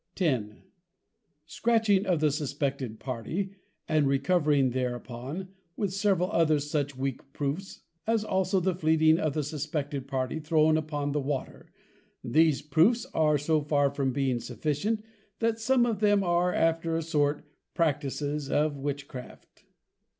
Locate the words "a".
16.97-17.03